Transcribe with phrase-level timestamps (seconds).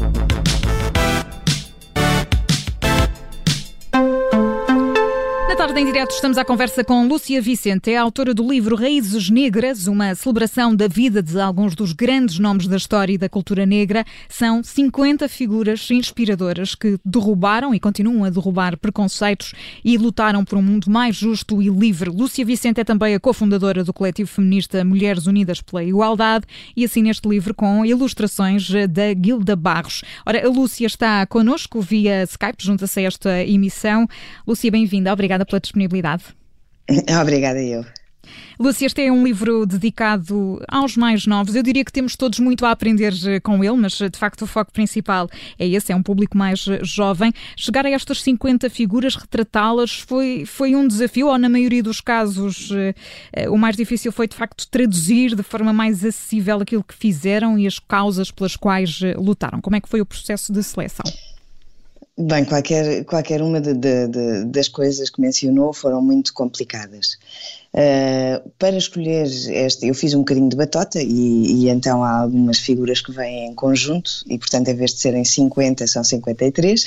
[0.00, 0.29] Thank you.
[5.60, 9.86] Tarde em direto estamos à conversa com Lúcia Vicente, é autora do livro Raízes Negras,
[9.88, 14.02] uma celebração da vida de alguns dos grandes nomes da história e da cultura negra.
[14.26, 19.52] São 50 figuras inspiradoras que derrubaram e continuam a derrubar preconceitos
[19.84, 22.08] e lutaram por um mundo mais justo e livre.
[22.08, 27.10] Lúcia Vicente é também a cofundadora do coletivo feminista Mulheres Unidas pela Igualdade e assina
[27.10, 30.00] este livro com ilustrações da Guilda Barros.
[30.24, 34.08] Ora, a Lúcia está connosco via Skype, junta-se a esta emissão.
[34.46, 35.12] Lúcia, bem-vinda.
[35.12, 36.24] Obrigada pela disponibilidade.
[37.20, 37.84] Obrigada, eu.
[38.58, 41.54] Lúcia, este é um livro dedicado aos mais novos.
[41.54, 44.42] Eu diria que temos todos muito a aprender eh, com ele, mas eh, de facto
[44.42, 47.32] o foco principal é esse, é um público mais eh, jovem.
[47.56, 52.70] Chegar a estas 50 figuras, retratá-las, foi, foi um desafio, ou na maioria dos casos
[53.48, 57.66] o mais difícil foi de facto traduzir de forma mais acessível aquilo que fizeram e
[57.66, 59.60] as causas pelas quais lutaram.
[59.60, 61.04] Como é que foi o processo de seleção?
[62.22, 67.18] Bem, qualquer, qualquer uma de, de, de, das coisas que mencionou foram muito complicadas.
[67.72, 72.58] Uh, para escolher este, eu fiz um bocadinho de batota e, e, então há algumas
[72.58, 76.84] figuras que vêm em conjunto e, portanto, em vez de serem 50, são 53.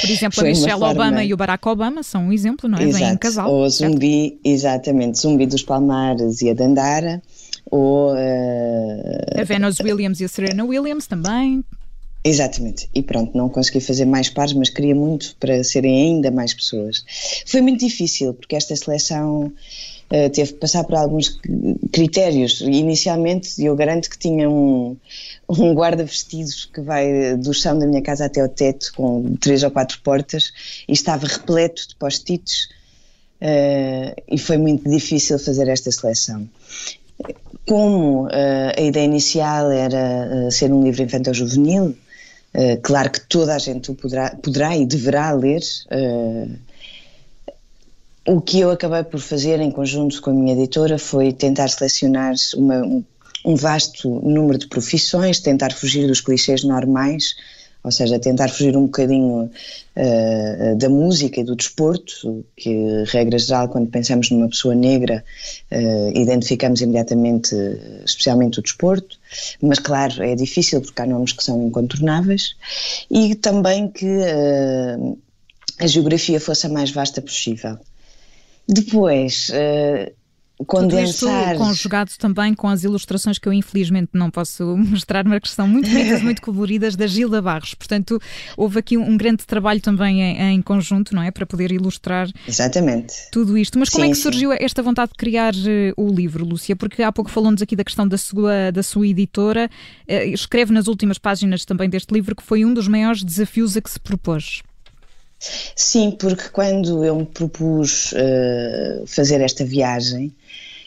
[0.00, 0.90] Por exemplo, a Michelle forma...
[0.90, 2.82] Obama e o Barack Obama são um exemplo, não é?
[2.82, 3.04] Exato.
[3.04, 3.50] Vêm em casal.
[3.50, 7.22] Ou Zumbi, exatamente, Zumbi dos Palmares e a Dandara.
[7.70, 9.40] Ou, uh...
[9.40, 11.64] A Venus Williams e a Serena Williams também.
[12.28, 16.52] Exatamente, e pronto, não consegui fazer mais pares, mas queria muito para serem ainda mais
[16.52, 17.04] pessoas.
[17.46, 21.40] Foi muito difícil, porque esta seleção uh, teve que passar por alguns
[21.92, 22.60] critérios.
[22.62, 24.96] Inicialmente, eu garanto que tinha um,
[25.48, 29.70] um guarda-vestidos que vai do chão da minha casa até ao teto, com três ou
[29.70, 30.52] quatro portas,
[30.88, 32.64] e estava repleto de post-its,
[33.40, 36.48] uh, e foi muito difícil fazer esta seleção.
[37.68, 38.30] Como uh,
[38.76, 41.94] a ideia inicial era ser um livro infantil-juvenil,
[42.54, 45.62] eh, claro que toda a gente o poderá, poderá e deverá ler.
[45.90, 46.58] Uh,
[48.28, 52.34] o que eu acabei por fazer em conjunto com a minha editora foi tentar selecionar
[52.56, 53.04] uma, um,
[53.44, 57.36] um vasto número de profissões, tentar fugir dos clichês normais
[57.86, 63.68] ou seja, tentar fugir um bocadinho uh, da música e do desporto, que, regra geral,
[63.68, 65.24] quando pensamos numa pessoa negra,
[65.70, 67.54] uh, identificamos imediatamente,
[68.04, 69.16] especialmente o desporto,
[69.62, 72.56] mas claro, é difícil porque há nomes que são incontornáveis,
[73.08, 75.18] e também que uh,
[75.78, 77.78] a geografia fosse a mais vasta possível.
[78.68, 79.48] Depois,
[80.64, 81.52] condensar.
[81.52, 85.68] Tudo conjugado também com as ilustrações que eu infelizmente não posso mostrar, mas que são
[85.68, 87.74] muito bonitas, muito coloridas, da Gilda Barros.
[87.74, 88.20] Portanto,
[88.56, 91.30] houve aqui um grande trabalho também em, em conjunto, não é?
[91.30, 93.14] Para poder ilustrar Exatamente.
[93.30, 93.78] tudo isto.
[93.78, 94.58] Mas como sim, é que surgiu sim.
[94.60, 96.74] esta vontade de criar uh, o livro, Lúcia?
[96.74, 99.68] Porque há pouco falou-nos aqui da questão da sua, da sua editora.
[100.08, 103.80] Uh, escreve nas últimas páginas também deste livro que foi um dos maiores desafios a
[103.80, 104.62] que se propôs.
[105.38, 110.34] Sim, porque quando eu me propus uh, fazer esta viagem,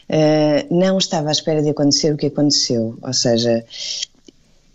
[0.08, 2.98] uh, não estava à espera de acontecer o que aconteceu.
[3.00, 3.64] Ou seja,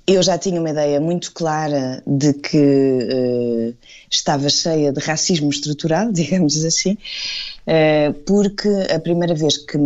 [0.08, 3.76] eu já tinha uma ideia muito clara de que uh,
[4.10, 6.94] estava cheia de racismo estrutural, digamos assim,
[7.68, 9.78] uh, porque a primeira vez que,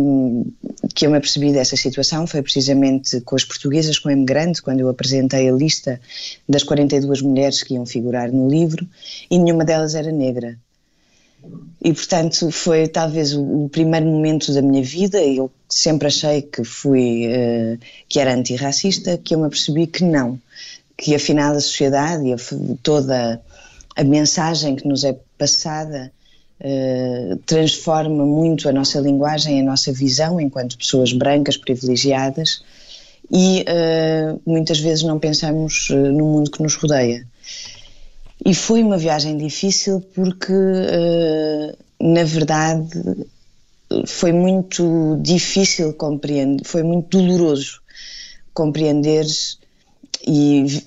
[0.94, 4.90] que eu me apercebi dessa situação foi precisamente com as portuguesas com imigrante, quando eu
[4.90, 5.98] apresentei a lista
[6.46, 8.86] das 42 mulheres que iam figurar no livro
[9.30, 10.58] e nenhuma delas era negra.
[11.82, 17.26] E, portanto, foi talvez o, primeiro momento da minha vida, eu sempre achei que fui,
[17.26, 20.38] uh, que era antirracista, que eu me apercebi que não,
[20.96, 23.40] que afinal a sociedade e toda
[23.96, 26.12] a mensagem que nos é passada
[26.60, 32.62] uh, transforma muito a nossa linguagem, a nossa visão enquanto pessoas brancas privilegiadas
[33.30, 37.26] e uh, muitas vezes não pensamos no mundo que nos rodeia.
[38.44, 42.88] E foi uma viagem difícil porque, uh, na verdade,
[44.06, 47.80] foi muito difícil compreender, foi muito doloroso
[48.54, 49.26] compreender
[50.26, 50.82] e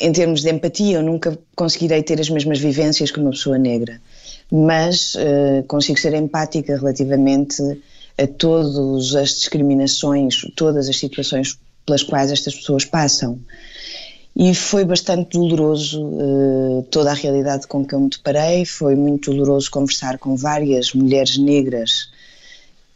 [0.00, 4.00] em termos de empatia eu nunca conseguirei ter as mesmas vivências que uma pessoa negra,
[4.50, 7.62] mas uh, consigo ser empática relativamente
[8.18, 13.38] a todas as discriminações, todas as situações pelas quais estas pessoas passam
[14.42, 18.64] e foi bastante doloroso uh, toda a realidade com que eu me deparei.
[18.64, 22.08] Foi muito doloroso conversar com várias mulheres negras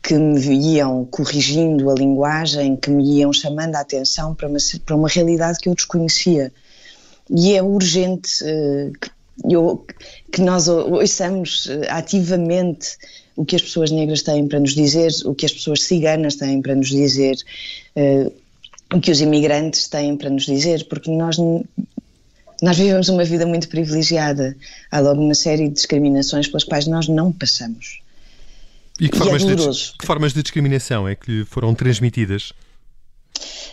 [0.03, 4.57] que me iam corrigindo a linguagem, que me iam chamando a atenção para uma,
[4.87, 6.51] para uma realidade que eu desconhecia.
[7.29, 9.87] E é urgente uh, que, eu,
[10.33, 12.97] que nós ouçamos uh, ativamente
[13.37, 16.63] o que as pessoas negras têm para nos dizer, o que as pessoas ciganas têm
[16.63, 17.37] para nos dizer,
[18.93, 21.37] o que os imigrantes têm para nos dizer, porque nós
[22.63, 24.57] Nós vivemos uma vida muito privilegiada.
[24.91, 28.01] Há logo uma série de discriminações pelas quais nós não passamos.
[29.01, 32.53] E que formas, e é de, que formas de discriminação é que lhe foram transmitidas?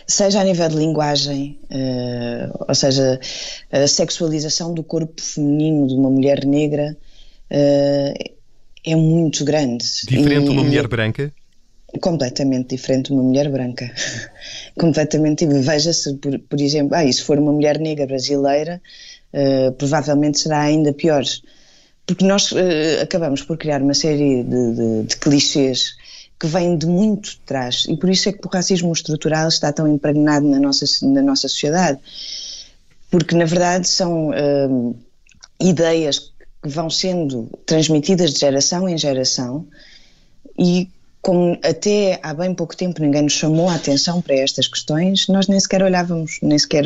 [0.04, 3.20] Seja a nível de linguagem, uh, ou seja,
[3.70, 6.96] a sexualização do corpo feminino de uma mulher negra
[7.50, 8.34] uh,
[8.84, 9.86] é muito grande.
[10.08, 11.32] Diferente de uma mulher branca?
[12.00, 13.90] Completamente diferente de uma mulher branca.
[14.78, 15.46] completamente.
[15.46, 18.80] Veja-se, por, por exemplo, ah, e se for uma mulher negra brasileira,
[19.32, 21.24] uh, provavelmente será ainda pior
[22.06, 25.94] porque nós uh, acabamos por criar uma série de, de, de clichês
[26.38, 29.72] que vêm de muito de trás e por isso é que o racismo estrutural está
[29.72, 32.00] tão impregnado na nossa, na nossa sociedade.
[33.10, 34.96] Porque, na verdade, são uh,
[35.60, 39.66] ideias que vão sendo transmitidas de geração em geração
[40.58, 40.88] e
[41.22, 45.46] como até há bem pouco tempo ninguém nos chamou a atenção para estas questões, nós
[45.46, 46.84] nem sequer olhávamos, nem sequer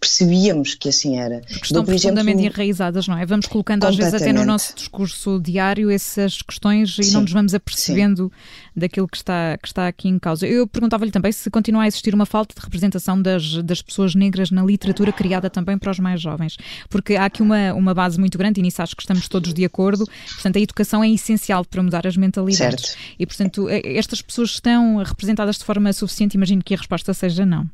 [0.00, 1.40] percebíamos que assim era.
[1.48, 3.24] Estão profundamente exemplo, enraizadas, não é?
[3.24, 7.32] Vamos colocando às vezes até no nosso discurso diário essas questões e sim, não nos
[7.32, 8.80] vamos apercebendo sim.
[8.80, 10.46] daquilo que está, que está aqui em causa.
[10.46, 14.50] Eu perguntava-lhe também se continua a existir uma falta de representação das, das pessoas negras
[14.50, 16.56] na literatura criada também para os mais jovens,
[16.90, 19.64] porque há aqui uma, uma base muito grande e nisso acho que estamos todos de
[19.64, 22.88] acordo, portanto a educação é essencial para mudar as mentalidades.
[22.90, 22.98] Certo.
[23.18, 26.34] E portanto estas pessoas estão representadas de forma suficiente?
[26.34, 27.68] Imagino que a resposta seja não.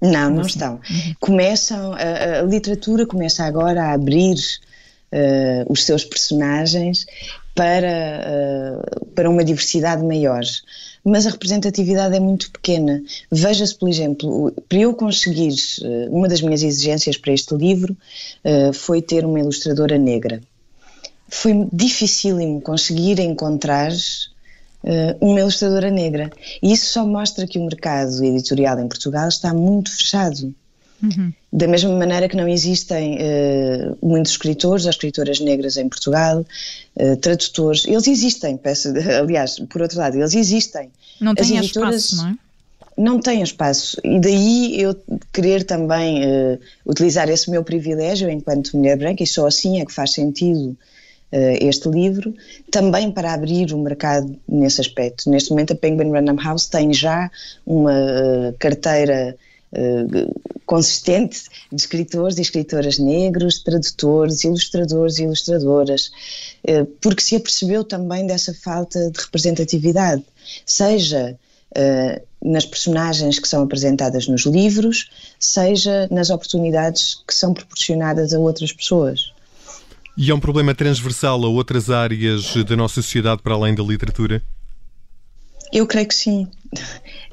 [0.00, 0.74] Não, não estão.
[0.74, 1.14] Uhum.
[1.20, 7.04] Começam, a, a, literatura começa agora a abrir uh, os seus personagens
[7.54, 10.42] para, uh, para uma diversidade maior.
[11.04, 13.02] Mas a representatividade é muito pequena.
[13.30, 17.96] Veja-se, por exemplo, para eu conseguir, uh, uma das minhas exigências para este livro
[18.72, 20.40] foi ter uma ilustradora negra.
[21.28, 24.37] Foi dificílimo conseguir encontrar uh,
[25.20, 26.30] uma ilustradora negra.
[26.62, 30.54] E isso só mostra que o mercado editorial em Portugal está muito fechado.
[31.02, 31.32] Uhum.
[31.52, 36.44] Da mesma maneira que não existem uh, muitos escritores ou escritoras negras em Portugal,
[36.96, 38.88] uh, tradutores, eles existem, peço,
[39.18, 40.90] aliás, por outro lado, eles existem.
[41.20, 42.36] Não têm espaço, não é?
[42.96, 44.00] Não têm espaço.
[44.02, 44.96] E daí eu
[45.32, 49.92] querer também uh, utilizar esse meu privilégio enquanto mulher branca, e só assim é que
[49.92, 50.76] faz sentido
[51.30, 52.34] este livro,
[52.70, 55.28] também para abrir o mercado nesse aspecto.
[55.28, 57.30] Neste momento, a Penguin Random House tem já
[57.66, 59.36] uma uh, carteira
[59.72, 66.10] uh, consistente de escritores e escritoras negros, tradutores, ilustradores e ilustradoras,
[67.00, 70.22] porque se apercebeu também dessa falta de representatividade,
[70.66, 71.38] seja
[72.42, 78.72] nas personagens que são apresentadas nos livros, seja nas oportunidades que são proporcionadas a outras
[78.72, 79.32] pessoas.
[80.20, 84.42] E é um problema transversal a outras áreas da nossa sociedade para além da literatura?
[85.72, 86.48] Eu creio que sim.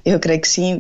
[0.05, 0.79] Eu creio que sim.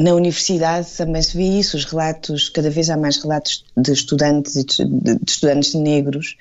[0.00, 4.54] Na universidade também se vê isso, os relatos, cada vez há mais relatos de estudantes
[4.54, 4.82] de,
[5.28, 6.38] estudantes negros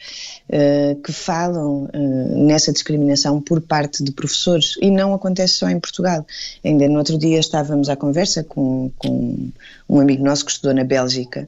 [0.48, 5.78] uh, que falam uh, nessa discriminação por parte de professores e não acontece só em
[5.78, 6.26] Portugal.
[6.64, 9.50] Ainda no outro dia estávamos à conversa com, com
[9.90, 11.46] um amigo nosso que estudou na Bélgica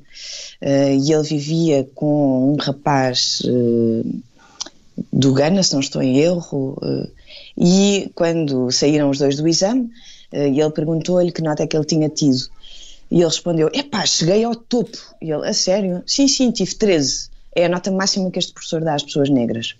[0.61, 0.67] uh,
[1.01, 3.41] e ele vivia com um rapaz
[5.13, 6.77] do Ghana, se não estou em erro,
[7.57, 9.89] e quando saíram os dois do exame,
[10.31, 12.47] e ele perguntou-lhe que nota é que ele tinha tido.
[13.11, 14.97] E ele respondeu: Epá, cheguei ao topo.
[15.21, 16.01] E ele: A sério?
[16.07, 17.29] Sim, sim, tive 13.
[17.53, 19.75] É a nota máxima que este professor dá às pessoas negras.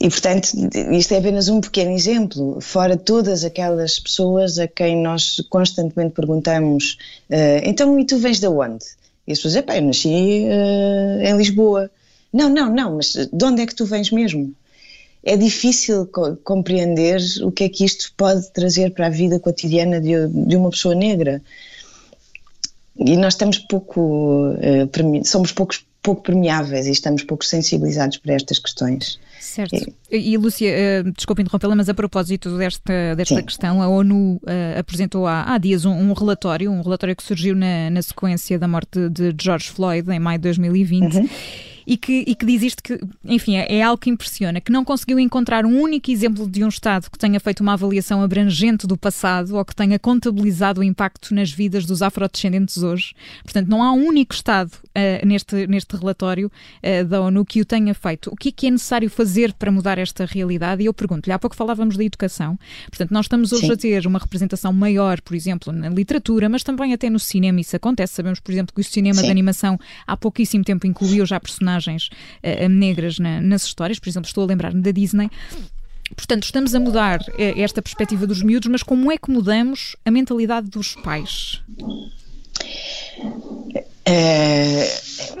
[0.00, 0.48] E, portanto,
[0.92, 2.60] isto é apenas um pequeno exemplo.
[2.60, 6.96] Fora todas aquelas pessoas a quem nós constantemente perguntamos:
[7.30, 8.84] uh, Então, e tu vens de onde?
[9.26, 11.90] E as pessoas: Epá, eu nasci uh, em Lisboa.
[12.32, 14.52] Não, não, não, mas de onde é que tu vens mesmo?
[15.24, 20.00] É difícil co compreender o que é que isto pode trazer para a vida cotidiana
[20.00, 21.40] de, de uma pessoa negra.
[22.96, 28.58] E nós estamos pouco, uh, somos poucos, pouco permeáveis e estamos pouco sensibilizados para estas
[28.58, 29.18] questões.
[29.40, 29.92] Certo.
[30.10, 30.70] E, e Lúcia,
[31.02, 35.58] uh, desculpe interrompê-la, mas a propósito desta, desta questão, a ONU uh, apresentou há, há
[35.58, 39.70] dias um, um, relatório, um relatório que surgiu na, na sequência da morte de George
[39.70, 41.16] Floyd em maio de 2020.
[41.16, 41.28] Uhum
[41.86, 44.84] e que, e que diz isto que, enfim, é, é, algo que impressiona, que não
[44.84, 48.96] conseguiu encontrar um único exemplo de um Estado que tenha feito uma avaliação abrangente do
[48.96, 53.14] passado ou que tenha contabilizado o impacto nas vidas dos afrodescendentes hoje.
[53.42, 56.50] Portanto, não há um único Estado uh, neste, neste relatório
[56.82, 58.30] uh, da ONU que o tenha feito.
[58.32, 60.82] O que é que é necessário fazer para mudar esta realidade?
[60.82, 63.72] E eu pergunto-lhe, há pouco falávamos da educação, portanto, nós estamos hoje Sim.
[63.72, 67.76] a ter uma representação maior, por exemplo, na literatura, mas também até no cinema, isso
[67.76, 68.14] acontece.
[68.14, 69.26] Sabemos, por exemplo, que o cinema Sim.
[69.26, 72.10] de animação há pouquíssimo tempo incluiu já personagens personagens
[72.42, 75.30] uh, negras na, nas histórias, por exemplo, estou a lembrar-me da Disney.
[76.14, 80.10] Portanto, estamos a mudar uh, esta perspectiva dos miúdos, mas como é que mudamos a
[80.10, 81.62] mentalidade dos pais?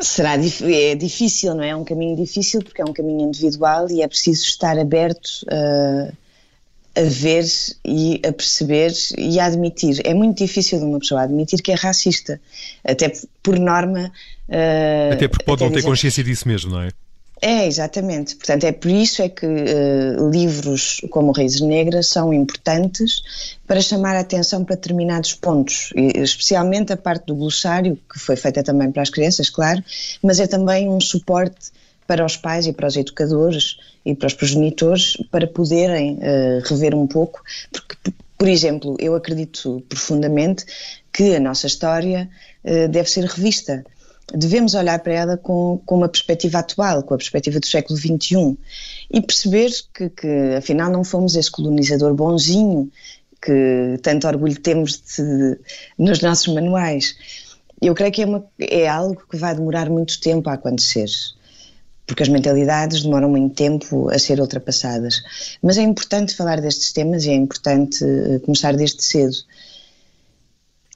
[0.00, 1.68] Será é difícil, não é?
[1.68, 6.12] É um caminho difícil porque é um caminho individual e é preciso estar aberto a,
[7.00, 7.44] a ver
[7.84, 10.00] e a perceber e a admitir.
[10.04, 12.40] É muito difícil de uma pessoa admitir que é racista,
[12.84, 13.12] até
[13.42, 14.10] por norma.
[14.48, 16.90] Uh, até porque pode não ter consciência disso mesmo, não é?
[17.40, 18.36] É, exatamente.
[18.36, 23.22] Portanto, é por isso é que uh, livros como Raízes Negras são importantes
[23.66, 28.36] para chamar a atenção para determinados pontos, e, especialmente a parte do glossário, que foi
[28.36, 29.84] feita também para as crianças, claro,
[30.22, 31.70] mas é também um suporte
[32.06, 36.94] para os pais e para os educadores e para os progenitores para poderem uh, rever
[36.94, 37.96] um pouco, porque,
[38.38, 40.64] por exemplo, eu acredito profundamente
[41.12, 42.28] que a nossa história
[42.64, 43.84] uh, deve ser revista
[44.32, 48.56] devemos olhar para ela com, com uma perspectiva atual, com a perspectiva do século XXI
[49.10, 52.90] e perceber que, que afinal não fomos esse colonizador bonzinho
[53.42, 55.58] que tanto orgulho temos de,
[55.98, 57.14] nos nossos manuais.
[57.82, 61.08] Eu creio que é, uma, é algo que vai demorar muito tempo a acontecer
[62.06, 65.22] porque as mentalidades demoram muito tempo a ser ultrapassadas.
[65.62, 69.34] Mas é importante falar destes temas e é importante eh, começar desde cedo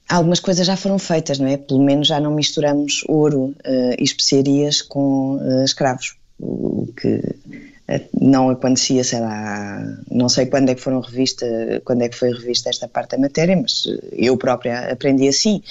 [0.08, 1.56] algumas coisas já foram feitas, não é?
[1.56, 8.08] Pelo menos já não misturamos ouro uh, e especiarias com uh, escravos, o que uh,
[8.18, 11.46] não acontecia, sei lá, não sei quando é que foram revista,
[11.84, 15.62] quando é que foi revista esta parte da matéria, mas eu própria aprendi assim.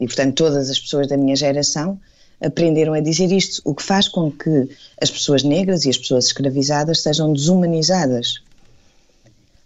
[0.00, 1.98] E portanto todas as pessoas da minha geração
[2.40, 4.68] aprenderam a dizer isto, o que faz com que
[5.00, 8.42] as pessoas negras e as pessoas escravizadas sejam desumanizadas.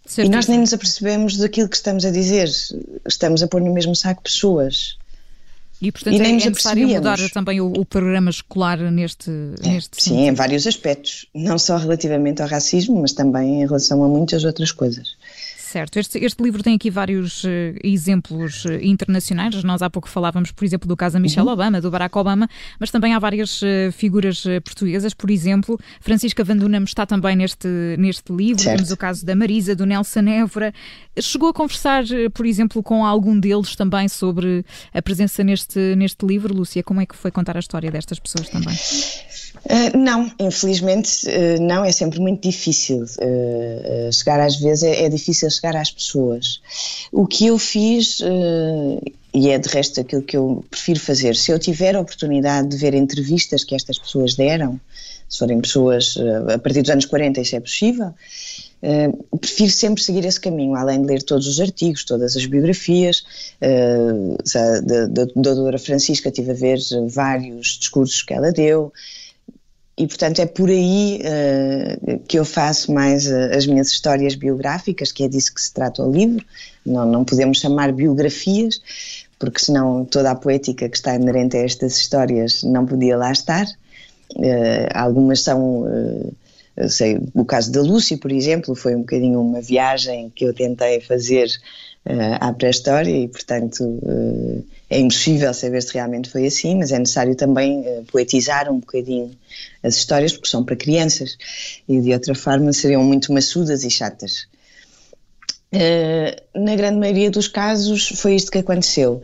[0.05, 0.29] Certo.
[0.29, 2.49] E nós nem nos apercebemos daquilo que estamos a dizer.
[3.07, 4.97] Estamos a pôr no mesmo saco pessoas.
[5.81, 9.31] E, portanto, e nem é, é necessário mudar também o, o, programa escolar neste,
[9.65, 10.29] é, neste Sim, sentido.
[10.29, 11.27] em vários aspectos.
[11.35, 15.17] Não só relativamente ao racismo, mas também em relação a muitas outras coisas.
[15.73, 17.49] Certo, este, este livro tem aqui vários uh,
[17.83, 19.65] exemplos uh, internacionais.
[19.65, 21.55] Nós há pouco falávamos, por exemplo, do caso da Michelle uhum.
[21.55, 22.47] Obama, do Barack Obama,
[22.79, 25.15] mas também há várias uh, figuras portuguesas.
[25.15, 27.67] Por exemplo, Francisca Van Dunham está também neste,
[27.99, 28.63] neste livro.
[28.63, 28.77] Certo.
[28.77, 30.75] Temos o caso da Marisa, do Nelson Évora.
[31.19, 36.53] Chegou a conversar, por exemplo, com algum deles também sobre a presença neste, neste livro,
[36.53, 36.83] Lúcia?
[36.83, 38.77] Como é que foi contar a história destas pessoas também?
[39.65, 45.09] Uh, não, infelizmente uh, não, é sempre muito difícil uh, chegar às vezes, é, é,
[45.09, 46.61] difícil chegar às pessoas.
[47.13, 48.21] O que eu fiz,
[49.35, 52.77] e é de resto aquilo que eu prefiro fazer, se eu tiver a oportunidade de
[52.77, 54.81] ver entrevistas que estas pessoas deram,
[55.29, 56.17] se forem pessoas
[56.53, 58.13] a partir dos anos 40, isso é possível,
[58.83, 63.23] Uh, prefiro sempre seguir esse caminho, além de ler todos os artigos, todas as biografias.
[63.63, 68.93] Uh, da, da, da doutora Francisca tive a ver vários discursos que ela deu,
[69.97, 75.13] e portanto é por aí uh, que eu faço mais uh, as minhas histórias biográficas,
[75.13, 76.45] que é disso que se trata o livro.
[76.85, 78.81] Não, não podemos chamar biografias,
[79.39, 83.67] porque senão toda a poética que está inerente a estas histórias não podia lá estar.
[84.35, 85.85] Uh, algumas são,
[86.89, 91.01] sei, o caso da Lúcia, por exemplo, foi um bocadinho uma viagem que eu tentei
[91.01, 91.49] fazer
[92.41, 94.01] à pré-história e, portanto,
[94.93, 99.31] é impossível saber se realmente foi assim, mas é necessário também uh, poetizar um bocadinho
[99.83, 101.39] as histórias, porque são para crianças
[101.89, 104.47] e de outra forma seriam muito maçudas e chatas.
[105.73, 109.23] Uh, na grande maioria dos casos foi isto que aconteceu.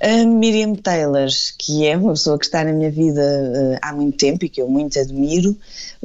[0.00, 1.28] A Miriam Taylor,
[1.58, 4.62] que é uma pessoa que está na minha vida uh, há muito tempo e que
[4.62, 5.54] eu muito admiro,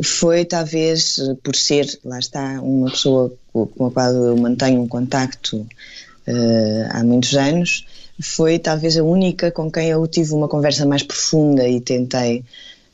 [0.03, 5.57] foi talvez por ser, lá está, uma pessoa com a qual eu mantenho um contacto
[5.57, 7.85] uh, há muitos anos,
[8.21, 12.43] foi talvez a única com quem eu tive uma conversa mais profunda e tentei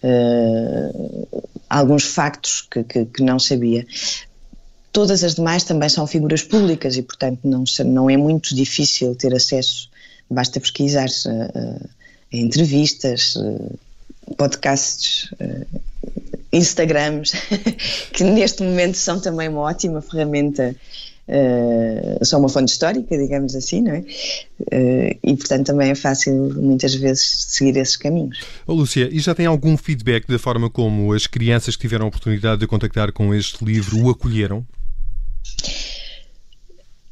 [0.03, 1.27] uh,
[1.69, 3.85] alguns factos que, que, que, não sabia.
[4.91, 9.33] Todas as demais também são figuras públicas e, portanto, não, não é muito difícil ter
[9.33, 9.89] acesso,
[10.31, 11.89] basta pesquisar uh,
[12.31, 13.79] entrevistas, uh,
[14.37, 15.29] podcasts,
[16.53, 17.33] Instagrams,
[18.13, 20.75] que neste momento são também uma ótima ferramenta
[21.27, 23.99] uh, só uma fonte histórica, digamos assim, não é?
[23.99, 28.39] Uh, e portanto também é fácil muitas vezes seguir esses caminhos.
[28.67, 32.09] Oh, Lúcia, e já tem algum feedback da forma como as crianças que tiveram a
[32.09, 34.65] oportunidade de contactar com este livro o acolheram?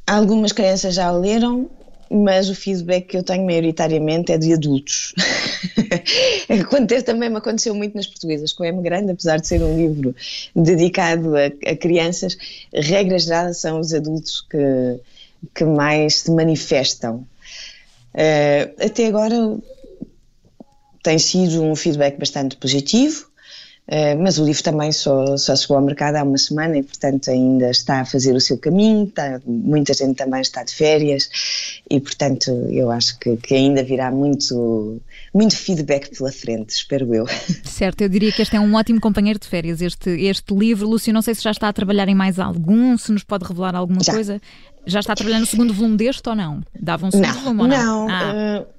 [0.05, 1.69] Algumas crianças já o leram,
[2.09, 5.13] mas o feedback que eu tenho maioritariamente é de adultos.
[7.05, 10.15] Também me aconteceu muito nas portuguesas, com M Grande, apesar de ser um livro
[10.55, 12.37] dedicado a, a crianças,
[12.73, 14.99] regra geral são os adultos que,
[15.53, 17.27] que mais se manifestam.
[18.13, 19.57] Uh, até agora
[21.03, 23.28] tem sido um feedback bastante positivo.
[23.89, 27.31] Uh, mas o livro também só, só chegou ao mercado há uma semana e, portanto,
[27.31, 29.05] ainda está a fazer o seu caminho.
[29.05, 31.27] Está, muita gente também está de férias
[31.89, 35.01] e, portanto, eu acho que, que, ainda virá muito,
[35.33, 37.25] muito feedback pela frente, espero eu.
[37.65, 39.81] Certo, eu diria que este é um ótimo companheiro de férias.
[39.81, 43.11] Este, este livro, Lúcio, não sei se já está a trabalhar em mais algum, se
[43.11, 44.13] nos pode revelar alguma já.
[44.13, 44.39] coisa.
[44.85, 46.61] Já está a trabalhar no segundo volume deste ou não?
[46.79, 48.07] Dava um segundo não, volume ou não?
[48.07, 48.09] Não.
[48.09, 48.65] Ah.
[48.65, 48.78] Uh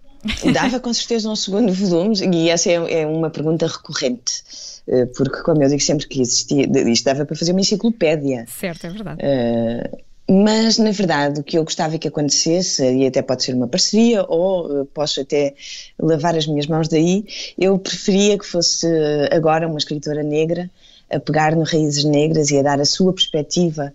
[0.53, 4.43] Dava com certeza um segundo volume, e essa é, é, uma pergunta recorrente,
[4.87, 8.45] eh, porque, como eu digo sempre que existia, isto dava para fazer uma enciclopédia.
[8.49, 9.23] Certo, é verdade.
[9.23, 9.99] Uh,
[10.33, 14.25] mas, na verdade, o que eu gostava que acontecesse, e até pode ser uma parceria,
[14.29, 15.55] ou uh, posso até
[15.99, 17.25] lavar as minhas mãos daí,
[17.59, 18.87] eu preferia que fosse
[19.31, 20.71] agora uma escritora negra
[21.11, 23.93] a pegar no Raízes Negras e a dar a sua perspectiva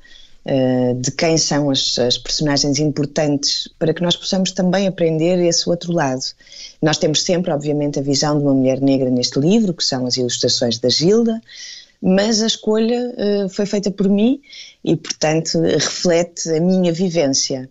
[0.98, 5.92] de quem são as, as, personagens importantes para que nós possamos também aprender esse outro
[5.92, 6.22] lado.
[6.82, 10.18] Nós temos sempre, obviamente, a visão de uma mulher negra neste livro, que são as
[10.18, 11.42] ilustrações da Gilda,
[12.02, 14.40] mas a escolha uh, foi feita por mim
[14.84, 17.68] e, portanto, reflete a minha vivência.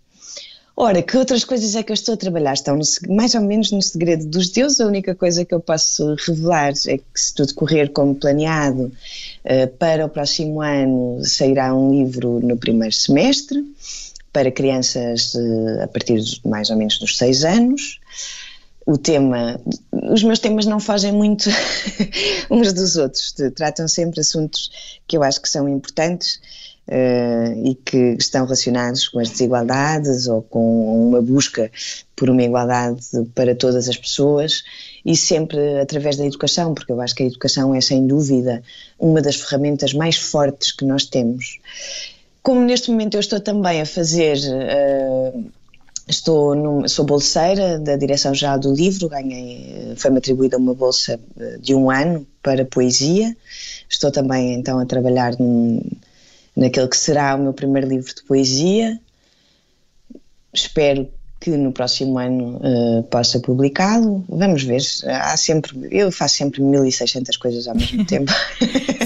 [0.77, 2.53] Ora, que outras coisas é que eu estou a trabalhar?
[2.53, 2.83] Estão no,
[3.15, 4.81] mais ou menos no segredo dos deuses.
[4.81, 8.91] A única coisa que eu posso revelar é que, se tudo correr como planeado,
[9.45, 13.65] uh, para o próximo ano sairá um livro no primeiro semestre
[14.33, 18.01] para crianças uh, a partir mais ou menos dos seis anos.
[18.87, 19.61] O tema,
[20.11, 21.49] os meus temas não fogem muito
[22.51, 24.71] uns dos outros, tratam sempre assuntos
[25.07, 26.39] que eu acho que são importantes
[26.89, 31.71] uh, e que estão relacionados com as desigualdades ou com uma busca
[32.15, 33.03] por uma igualdade
[33.35, 34.63] para todas as pessoas
[35.05, 38.63] e sempre através da educação, porque eu acho que a educação é sem dúvida
[38.99, 41.59] uma das ferramentas mais fortes que nós temos.
[42.43, 44.37] Como neste momento eu estou também a fazer.
[44.37, 45.51] Uh,
[46.07, 51.19] Estou num, sou bolseira da Direção-Geral do Livro, ganhei, eh, foi-me atribuída uma bolsa
[51.61, 53.35] de um ano para poesia.
[53.89, 55.81] Estou também então a trabalhar num,
[56.55, 59.01] naquele que será o meu primeiro livro de poesia.
[60.53, 61.09] Espero
[61.45, 64.25] que no próximo ano uh, possa publicá-lo.
[64.31, 64.81] Vamos ver.
[65.05, 68.33] Há sempre, eu faço sempre 1600 coisas ao mesmo tempo.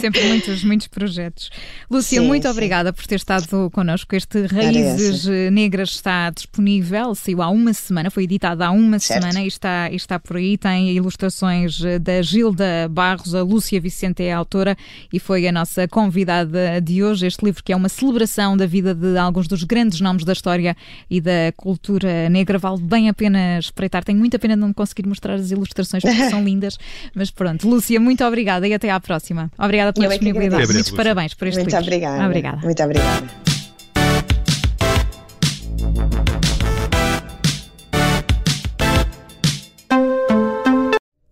[0.01, 1.51] sempre muitos, muitos projetos.
[1.91, 2.49] Lúcia, sim, muito sim.
[2.49, 4.15] obrigada por ter estado connosco.
[4.15, 9.23] Este Raízes Negras está disponível, saiu há uma semana, foi editado há uma certo.
[9.23, 10.57] semana e está, e está por aí.
[10.57, 14.77] Tem ilustrações da Gilda Barros, a Lúcia Vicente é a autora
[15.13, 17.27] e foi a nossa convidada de hoje.
[17.27, 20.77] Este livro que é uma celebração da vida de alguns dos grandes nomes da história
[21.11, 24.05] e da cultura negra vale bem a pena espreitar.
[24.05, 26.79] Tenho muita pena de não conseguir mostrar as ilustrações porque são lindas,
[27.15, 27.69] mas pronto.
[27.69, 29.51] Lúcia, muito obrigada e até à próxima.
[29.59, 30.63] Obrigada pela Eu disponibilidade.
[30.63, 31.85] É Muitos parabéns por este muito livro.
[31.85, 32.25] Obrigada.
[32.27, 32.61] obrigada.
[32.63, 33.29] Muito obrigada.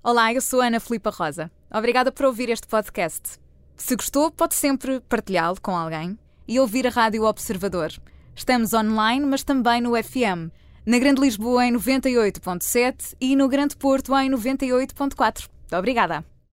[0.03, 1.51] Olá, eu sou Ana Filipa Rosa.
[1.71, 3.39] Obrigada por ouvir este podcast.
[3.77, 7.91] Se gostou, pode sempre partilhá-lo com alguém e ouvir a Rádio Observador.
[8.35, 10.51] Estamos online, mas também no FM.
[10.87, 15.49] Na Grande Lisboa em 98.7 e no Grande Porto em 98.4.
[15.77, 16.25] Obrigada.